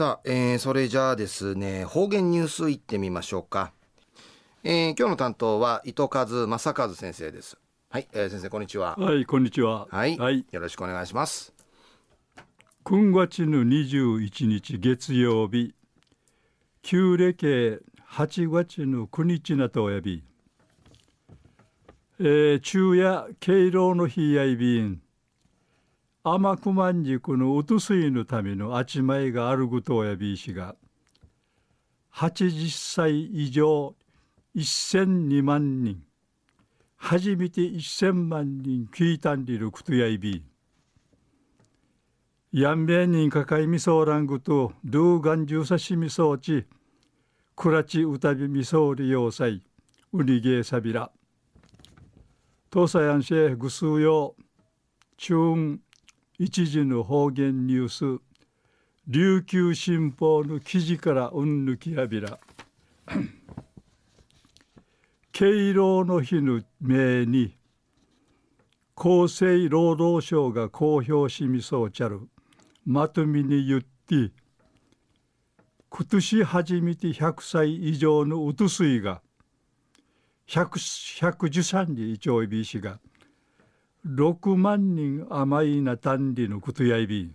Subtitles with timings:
[0.00, 3.74] さあ、えー、それじゃあですね方言ニュースいってみましょうか、
[4.64, 7.58] えー、今日の担当は糸数正和先生です。
[7.90, 8.96] はい、えー、先生こんにちは。
[8.96, 9.88] はいこんにちは。
[9.90, 11.52] はい、はい、よろしくお願いします。
[12.86, 15.74] 9月の21日月曜日
[16.80, 20.24] 旧暦8月の9日なとおやび、
[22.20, 25.02] えー、昼夜敬老の日やいびん
[26.22, 30.76] 天熊軸のうとすいのためのあちまいがあることをやびいしが
[32.14, 33.94] 80歳以上
[34.54, 36.02] 1002万人
[36.96, 40.44] 初めて1000万人聞いたんりることやいび
[42.52, 46.66] やんべんにかかいみそうらんぐとルーガンジュサシミそうち
[47.56, 49.62] くらちうたびみそうりようさい
[50.12, 51.10] うにげさびら。
[52.72, 54.34] 東西安市ぐすうよ
[55.16, 55.78] 中
[56.42, 58.22] 一時の方言ニュース。
[59.06, 62.38] 琉球新報の記事からうんぬきやびら。
[65.32, 67.58] 敬老の日の命に
[68.96, 72.22] 厚生労働省が公表しみそうちゃる。
[72.86, 74.32] まとめに言って
[75.90, 79.20] 今年初めて100歳以上のうとすいが
[80.48, 82.98] 113人一応いびしが
[84.06, 87.30] 6万人甘いな単理のことやいび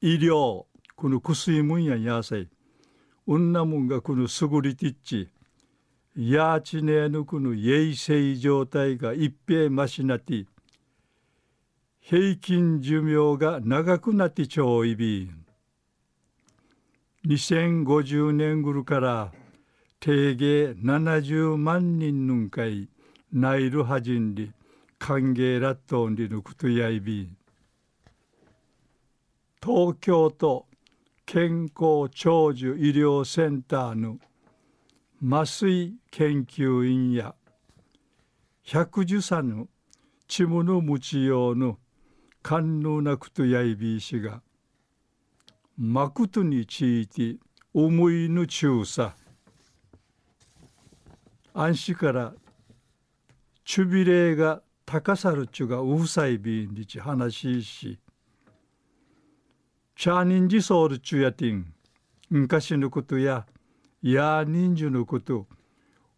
[0.00, 0.64] 医療
[0.96, 2.48] この薬もんややさい
[3.26, 5.28] 女もんがこのすぐりてっち
[6.16, 10.46] やちねえぬくの衛生状態が一平ましなって
[12.00, 15.30] 平均寿命が長くなってちょいび
[17.26, 19.32] 2050年ぐるから
[20.00, 22.88] 定芸70万人ぬんかい
[23.30, 24.50] ナイルはじんり
[24.98, 27.30] 歓迎ラットンリヌクトヤイビ
[29.62, 30.66] 東京都
[31.24, 34.18] 健康長寿医療センターの
[35.22, 37.34] 麻酔研究員や
[38.64, 39.68] 百寿さぬ
[40.26, 41.78] ちむのむち用の
[42.42, 44.42] 官能なくとやいびいしが
[45.78, 47.36] まくとについて
[47.72, 49.14] 思いぬ中さ
[51.54, 52.34] 安心から
[53.64, 57.98] ちゅびれが高さるちゅがうさいびんりち話しし
[59.94, 61.74] チャーニンジソールちゅやてん
[62.30, 63.44] 昔のことや
[64.00, 65.46] や人数のこと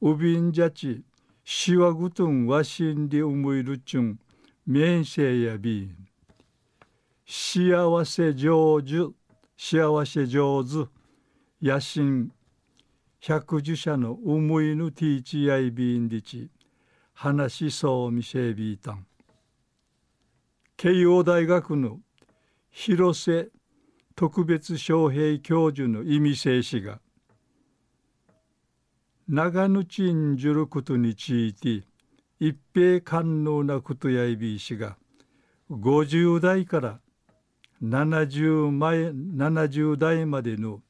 [0.01, 1.03] うびんじゃち
[1.43, 4.21] しわぐとんわしんで思いるちゅん
[4.65, 5.97] 面せやびん
[7.27, 9.13] 幸せ上手
[9.57, 10.89] 幸せ上手
[11.61, 12.31] 野心
[13.19, 16.49] 百寿者の思いぬティーチやいびんりち
[17.23, 19.07] 話しそうみせびいたん。
[20.79, 21.99] 慶応大学の
[22.71, 23.51] 広瀬
[24.17, 26.99] 特別招聘教授の意味静止が
[29.29, 31.85] 長野ちんじゅることについて
[32.39, 34.97] 一平官能なことやいびいしが
[35.71, 37.01] 50代から
[37.83, 40.81] 70前70代までの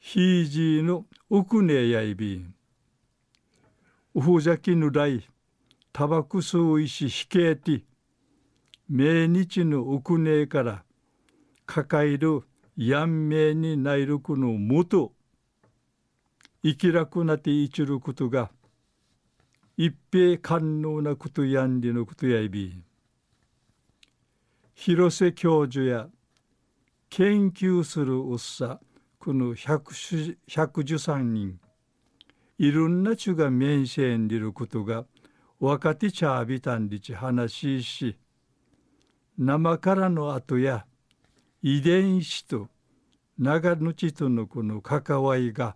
[0.00, 2.54] ひいじいのうくねやいびん。
[4.16, 5.24] うふざきぬらい
[5.96, 7.84] タバク吸う石ひけて
[8.88, 10.82] 命日のうくねから
[11.66, 12.40] 抱える
[12.76, 15.12] やんめいにないるくのもと
[16.64, 18.50] 生きらくなっていちることが
[19.76, 22.76] 一平官能なことやんりのことやいび
[24.74, 26.08] 広瀬教授や
[27.08, 28.80] 研究するうっさ
[29.20, 31.60] この113人
[32.58, 35.04] いろんなちが面せんりることが
[35.64, 38.18] 若手ちゃびたんりち話し
[39.38, 40.84] 生からの後や
[41.62, 42.68] 遺伝子と
[43.38, 45.74] 長ぬとのこの関わりが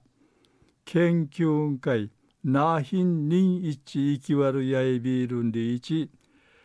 [0.85, 2.11] 研究会
[2.45, 6.11] なひんにんいちいきわるやいびるんでいち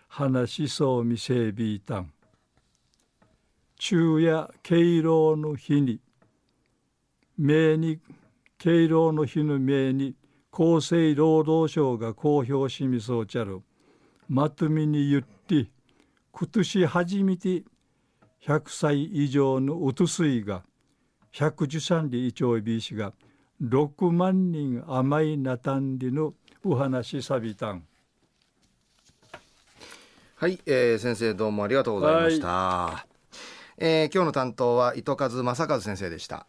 [0.10, 2.12] 話しそうみせびいたん。
[3.80, 6.02] 昼夜敬老の日に
[7.38, 8.00] 命に
[8.58, 10.16] 敬老の日の命に
[10.56, 13.62] 厚生労働省が公表しみそうちゃる
[14.30, 15.72] まとめに言って
[16.32, 17.64] 今年初めて
[18.46, 20.64] 100歳以上のうとすいが
[21.34, 23.14] 113里一丁びしが
[23.64, 27.84] 6万人甘いなたんりのお話さびたん。
[30.36, 33.06] はい、えー、先生どうもありがとうございました、は
[33.78, 36.46] い、えー、今日の担当は糸数正和先生でした